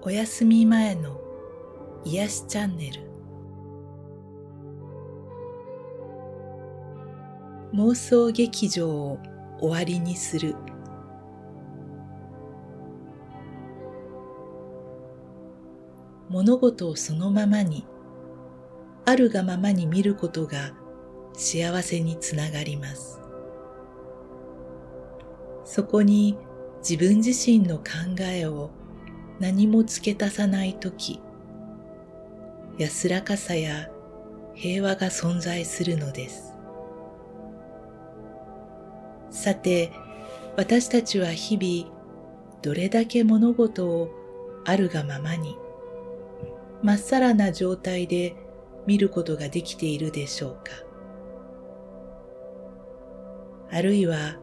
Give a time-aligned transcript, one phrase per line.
[0.00, 1.20] お休み前の
[2.04, 3.00] 癒しチャンネル。
[7.74, 9.18] 妄想劇場を
[9.58, 10.54] 終わりにする。
[16.28, 17.84] 物事をそのままに
[19.04, 20.74] あるがままに見ることが
[21.32, 23.20] 幸せにつながります。
[25.64, 26.38] そこに
[26.88, 27.84] 自分自身の考
[28.20, 28.70] えを
[29.40, 31.20] 何も付け足さないとき、
[32.78, 33.88] 安らかさや
[34.54, 36.54] 平和が存在するのです。
[39.30, 39.92] さて、
[40.56, 41.94] 私たちは日々
[42.62, 44.10] どれだけ物事を
[44.64, 45.56] あるがままに、
[46.82, 48.34] まっさらな状態で
[48.86, 50.72] 見ることができているでしょうか。
[53.70, 54.36] あるいは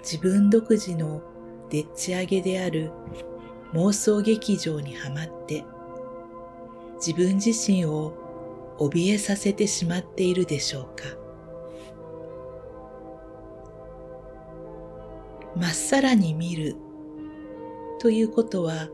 [0.00, 1.22] 自分独自の
[1.70, 2.90] でっち上げである
[3.72, 5.64] 妄想劇場にはまって
[6.96, 8.14] 自分自身を
[8.78, 11.20] 怯えさせてしまっているでしょうか。
[15.56, 16.76] まっさらに見る
[18.00, 18.88] ということは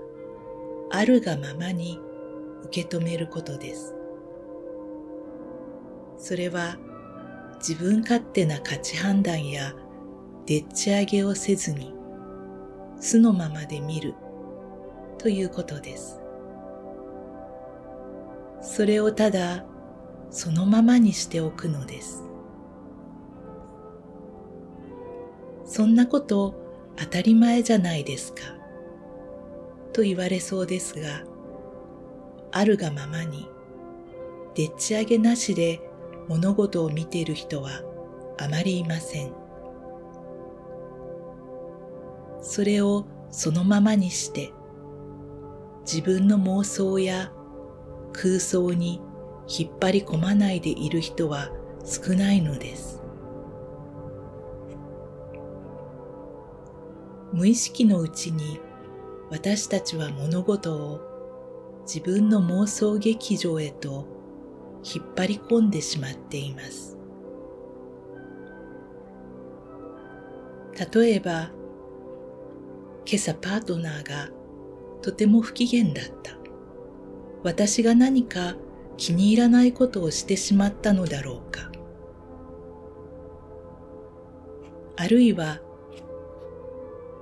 [0.91, 2.01] あるがままに
[2.65, 3.95] 受け止めることです。
[6.19, 6.77] それは
[7.59, 9.75] 自分勝手な価値判断や
[10.47, 11.95] でっち上げをせずに
[13.01, 14.15] 素のままで見る
[15.27, 16.21] ということです。
[18.63, 19.65] それをただ
[20.31, 22.23] そのままにしておくのです。
[25.65, 26.55] そんなこと
[26.95, 28.43] 当たり前じゃないですか。
[29.93, 31.25] と言われそうですが、
[32.53, 33.49] あるがままに、
[34.55, 35.81] でっち上げなしで
[36.29, 37.83] 物事を見ている人は
[38.39, 39.33] あまりいません。
[42.43, 44.53] それをそのままにして
[45.87, 47.31] 自分の妄想や
[48.13, 49.01] 空想に
[49.47, 51.51] 引っ張り込まないでいる人は
[51.85, 53.01] 少ないのです。
[57.33, 58.59] 無意識のうちに
[59.31, 61.01] 私たちは物事を
[61.83, 64.07] 自分の妄想劇場へと
[64.83, 66.97] 引っ張り込んでしまっています。
[70.93, 71.51] 例えば、
[73.07, 74.31] 今朝パートナーが
[75.07, 76.33] とても不機嫌だった。
[77.45, 78.57] 私が何か
[78.97, 81.71] 気に入らないことをしてしまったのだろうか。
[84.97, 85.61] あるいは、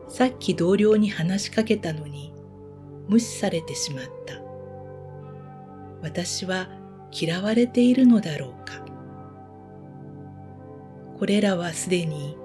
[0.08, 2.32] さっき同僚に話しかけたのに
[3.06, 4.40] 無視されてしまった。
[6.00, 6.70] 私は
[7.12, 8.82] 嫌われているのだろうか。
[11.18, 12.38] これらはすでに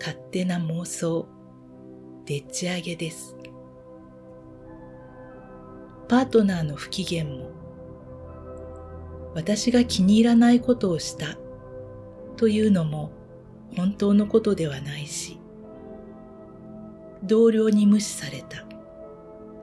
[0.00, 1.28] 勝手な妄想、
[2.24, 3.36] でっち上げです。
[6.12, 7.50] パートナーの不機嫌も、
[9.34, 11.38] 私が気に入らないことをした
[12.36, 13.12] というのも
[13.74, 15.38] 本当のことではないし、
[17.22, 18.66] 同僚に無視された、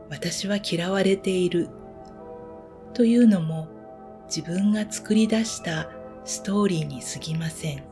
[0.10, 1.70] 私は嫌われている
[2.96, 3.68] というのも
[4.26, 5.92] 自分が作り出した
[6.26, 7.84] ストーリーに過ぎません。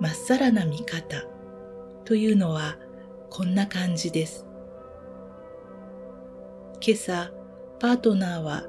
[0.00, 1.22] まっさらな見方
[2.04, 2.76] というのは
[3.30, 4.49] こんな感じです。
[6.82, 7.30] 今朝、
[7.78, 8.64] パートナーは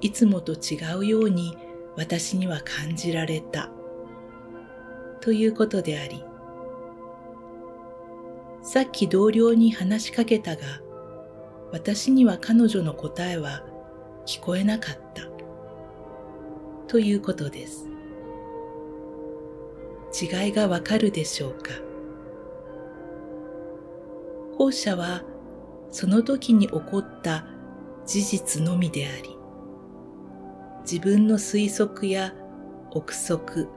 [0.00, 1.58] いつもと違うように
[1.96, 3.70] 私には感じられた。
[5.20, 6.22] ということであり、
[8.62, 10.62] さっき同僚に話しかけたが、
[11.72, 13.64] 私には彼女の答えは
[14.26, 15.22] 聞こえなかった。
[16.86, 17.88] ということです。
[20.22, 21.72] 違いがわかるでしょうか？
[24.56, 25.24] 後者は
[25.90, 27.46] その時に起こった
[28.06, 29.36] 事実のみであり、
[30.90, 32.32] 自分の推測や
[32.92, 33.68] 憶測、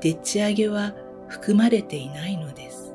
[0.00, 0.94] でっち上げは
[1.28, 2.94] 含まれていないのです。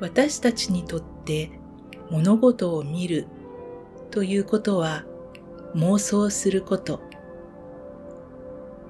[0.00, 1.50] 私たちにとって
[2.10, 3.26] 物事を見る
[4.10, 5.04] ということは
[5.74, 7.00] 妄想すること、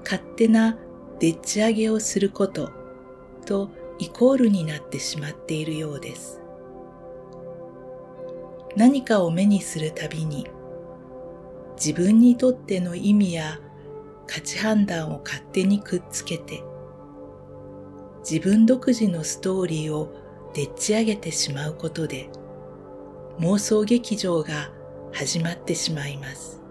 [0.05, 0.79] 勝手な
[1.19, 2.71] でっち上げをすること
[3.45, 6.41] とイコールになってしまっているようです。
[8.79, 10.47] 何かを目にするたびに
[11.75, 13.59] 自分にとっての意味や
[14.29, 16.63] 価値判断を勝手にくっつけて
[18.21, 20.15] 自分独自のストーリーを
[20.55, 22.31] でっち上げてしまうことで
[23.41, 24.71] 妄想劇場が
[25.13, 26.63] 始まってしまいます。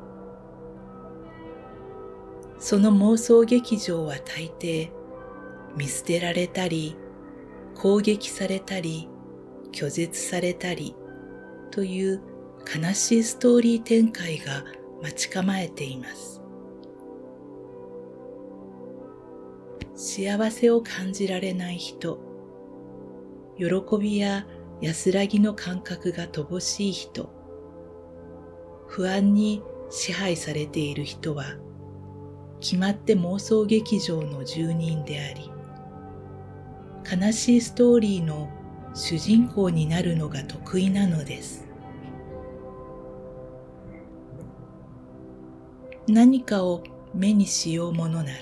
[2.58, 4.92] その妄想劇場は大抵
[5.76, 6.96] 見捨てられたり
[7.76, 9.10] 攻撃されたり
[9.74, 10.96] 拒絶されたり
[11.72, 12.22] という
[12.66, 14.64] 悲しいストーリー展開が
[15.02, 16.42] 待ち構えています。
[19.96, 22.20] 幸せを感じられない人、
[23.58, 23.66] 喜
[24.00, 24.46] びや
[24.82, 27.30] 安らぎの感覚が乏しい人、
[28.88, 31.46] 不安に支配されている人は、
[32.60, 35.52] 決まって妄想劇場の住人であり、
[37.10, 38.50] 悲しいストーリーの
[38.98, 41.68] 主人公になるのが得意なのです。
[46.08, 46.82] 何かを
[47.14, 48.38] 目にしようものなら、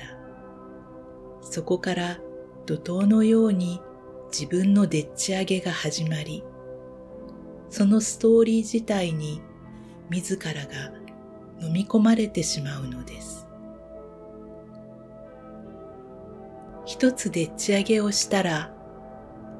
[1.41, 2.19] そこから
[2.65, 3.81] 怒涛のように
[4.31, 6.41] 自分のでっち上げが始まり、
[7.69, 9.41] そのストーリー自体に
[10.09, 10.93] 自らが
[11.59, 13.45] 飲み込まれてしまうのです。
[16.85, 18.74] 一つでっち上げをしたら、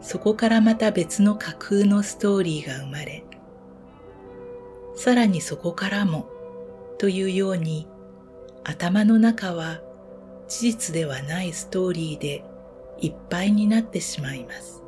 [0.06, 3.24] そこからまた別の架空のストーリーが生まれ、
[4.96, 6.30] さらにそこからも
[7.00, 7.88] というように
[8.64, 9.82] 頭の中は
[10.48, 12.46] 事実ではないストーリーで
[13.00, 14.84] いっぱいになってしまいます。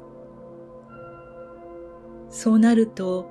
[2.30, 3.28] そうなると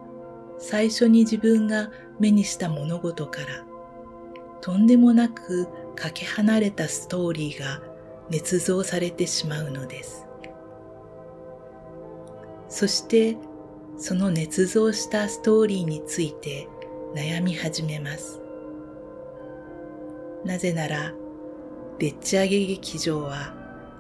[0.59, 3.65] 最初に自分が目にした物事から
[4.61, 7.81] とんでもなくかけ離れたストーリーが
[8.29, 10.26] 捏造されてしまうのです。
[12.77, 13.39] そして
[13.97, 16.69] その捏造したストーリーについて
[17.15, 18.39] 悩み始めます。
[20.45, 21.15] なぜなら
[21.99, 23.55] でっち上げ劇場は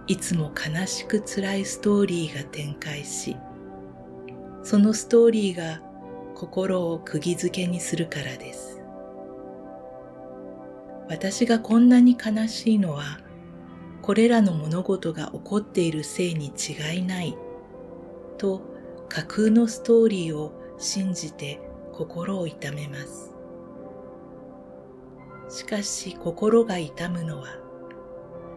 [0.07, 3.39] いつも悲しく辛いストーリーが展開し、
[4.63, 5.81] そのストーリーが
[6.35, 8.83] 心を釘付けにするからです。
[11.09, 13.21] 私がこんなに悲しいのは、
[14.03, 17.39] これらの物事が起こっているせいに違いない
[18.37, 18.61] と
[19.09, 21.61] 架空のストーリーを信じて
[21.93, 23.33] 心を痛めます。
[25.49, 27.59] しかし心が痛むのは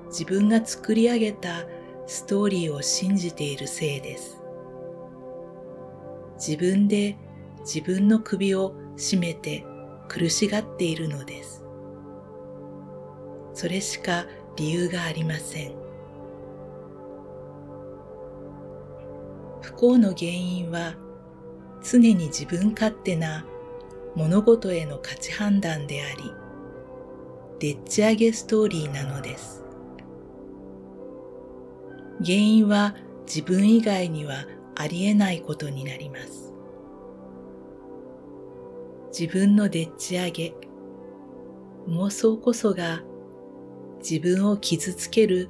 [0.08, 1.66] 自分が作り上げた
[2.08, 4.42] ストーリーを信じているせいです。
[6.36, 7.18] 自分で
[7.60, 9.66] 自分の首を絞めて
[10.08, 11.64] 苦しがっているのです。
[13.54, 15.89] それしか理由がありません。
[19.80, 20.94] 幸の原因は
[21.82, 23.46] 常に自分勝手な
[24.14, 26.34] 物事への価値判断であり、
[27.60, 29.64] でっち上げストーリーなのです。
[32.26, 32.94] 原因は
[33.26, 34.44] 自分以外には
[34.76, 36.54] ありえないことになります。
[39.18, 40.54] 自分のでっち上げ、
[41.88, 43.02] 妄想こそが
[44.00, 45.48] 自分を傷つける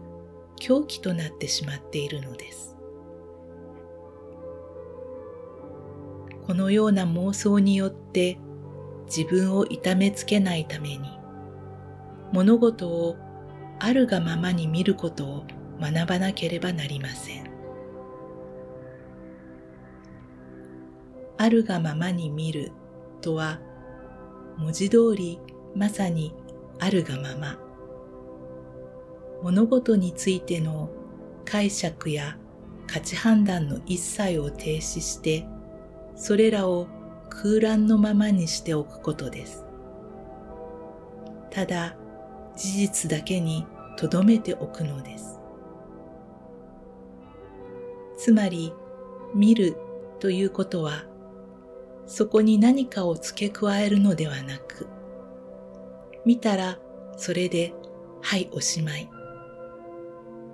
[0.59, 2.78] 狂気となってしまっているのです。
[6.49, 8.39] このような妄想によって
[9.05, 11.19] 自分を痛めつけないために
[12.31, 13.17] 物事を
[13.77, 15.45] あるがままに見ることを
[15.79, 17.43] 学ばなければなりません。
[21.37, 22.71] あるがままに見る
[23.21, 23.59] とは
[24.57, 25.39] 文字通り
[25.75, 26.33] まさに
[26.79, 27.59] あるがまま
[29.43, 30.89] 物事についての
[31.45, 32.39] 解釈や
[32.87, 35.45] 価値判断の一切を停止して
[36.19, 36.87] それらを
[37.29, 39.65] 空欄のままにしておくことです。
[41.49, 41.95] ただ
[42.57, 45.39] 事実だけに留めておくのです。
[48.17, 48.73] つまり
[49.33, 49.77] 見る
[50.19, 51.05] ということは
[52.05, 54.87] そこに何かを付け加えるのではなく
[56.25, 56.79] 見たら
[57.15, 57.73] それで
[58.21, 59.09] はいおしまい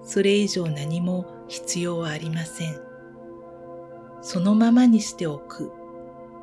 [0.03, 2.84] それ以上何も必要はありません
[4.25, 5.71] そのままにしておく。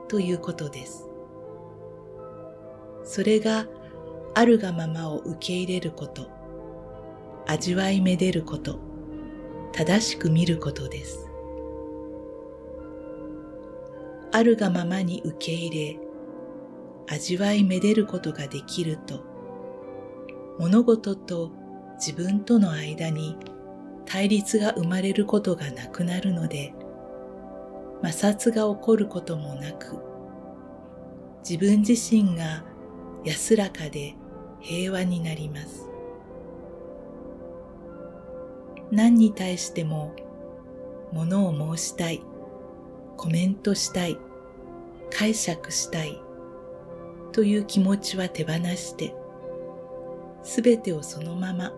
[0.07, 1.09] ということです。
[3.03, 3.67] それが
[4.35, 6.31] あるがままを受け入れること。
[7.49, 8.79] 味わいめでること。
[9.73, 11.29] 正しく見ることです。
[14.31, 15.99] あるがままに受け入れ、
[17.09, 19.25] 味わいめでることができると、
[20.61, 21.51] 物事と
[21.97, 23.37] 自分との間に
[24.07, 26.77] 対立が生まれることがなくなるので、
[28.03, 29.97] 摩擦が起こることもなく、
[31.49, 32.65] 自分自身が
[33.25, 34.15] 安らかで
[34.61, 35.89] 平和になります。
[38.91, 40.15] 何に対しても
[41.13, 42.23] 物を申したい、
[43.17, 44.19] コメントしたい、
[45.11, 46.21] 解釈したい
[47.33, 49.15] という気持ちは手放して、
[50.43, 51.73] すべてをそのまま、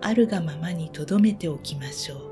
[0.00, 2.31] あるがままに留めておきましょう。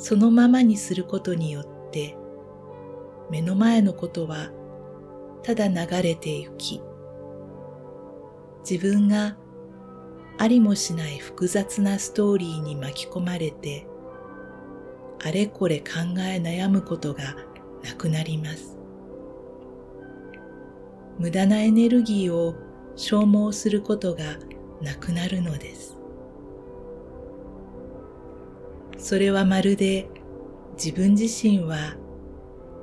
[0.00, 2.16] そのままにすることによって
[3.30, 4.50] 目の前のことは
[5.42, 6.82] ただ流れてゆき
[8.68, 9.36] 自分が
[10.38, 13.86] ありもしない複雑なストーリーに巻き込まれて
[15.22, 15.86] あれこれ考
[16.18, 17.36] え悩むことが
[17.84, 18.78] なくなります。
[21.18, 22.54] 無駄なエネルギーを
[22.96, 24.38] 消耗することが
[24.80, 25.99] なくなるのです。
[29.00, 30.08] それはまるで
[30.74, 31.96] 自分自身は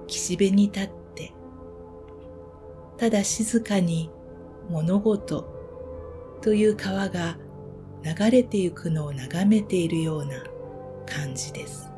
[0.07, 1.33] 岸辺に立って
[2.97, 4.09] ただ静かに
[4.67, 5.47] 物事
[6.41, 7.37] という川が
[8.03, 10.43] 流れてゆくのを眺めているような
[11.05, 11.89] 感じです。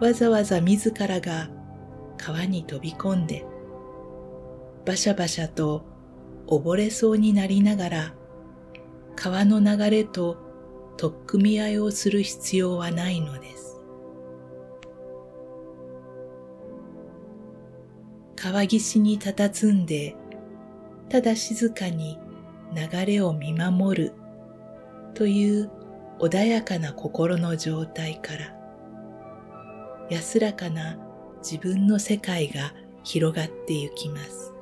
[0.00, 1.48] わざわざ自らが
[2.18, 3.46] 川に飛び込んで
[4.84, 5.84] バシャバシャと
[6.48, 8.14] 溺れそうになりながら
[9.16, 10.43] 川の流れと
[10.96, 13.80] 取っ組み合いをする必要はないのです。
[18.36, 20.14] 川岸に佇んで
[21.08, 22.18] ただ静かに
[22.74, 24.12] 流れを見守る
[25.14, 25.70] という
[26.18, 28.54] 穏やかな心の状態から
[30.10, 30.98] 安らかな
[31.38, 34.52] 自分の世界が広がってゆきます。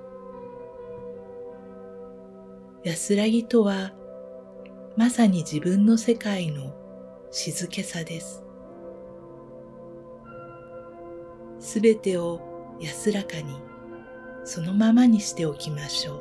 [2.84, 3.92] 安らぎとは
[4.94, 6.74] まさに自分の世界の
[7.30, 8.44] 静けさです。
[11.58, 13.56] すべてを安らかに
[14.44, 16.16] そのままにしておきましょ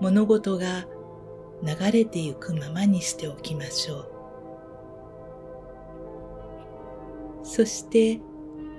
[0.00, 0.02] う。
[0.02, 0.86] 物事が
[1.62, 4.10] 流れてゆくままにしておきましょう。
[7.42, 8.20] そして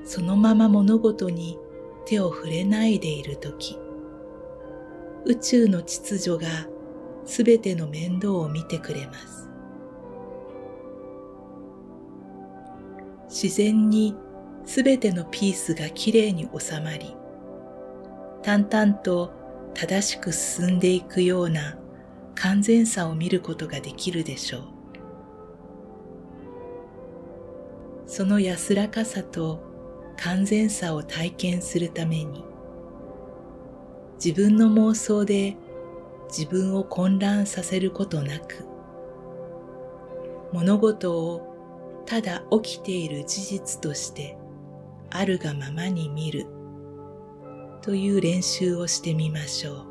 [0.05, 1.57] そのまま物事に
[2.05, 3.79] 手を触れないでいるとき、
[5.25, 6.67] 宇宙の秩序が
[7.29, 9.47] すべての面倒を見てくれます。
[13.29, 14.15] 自然に
[14.65, 17.15] すべてのピースがきれいに収まり、
[18.41, 19.31] 淡々と
[19.75, 21.77] 正しく進んでいくような
[22.33, 24.63] 完全さを見ることができるでしょう。
[28.07, 29.59] その安らかさと
[30.17, 32.43] 完全さを体験するために、
[34.15, 35.55] 自分の妄想で
[36.29, 38.65] 自分を混乱させることなく
[40.53, 44.37] 物事をただ起きている事実として
[45.11, 46.45] あるがままに見る
[47.81, 49.88] という練習をしてみましょう。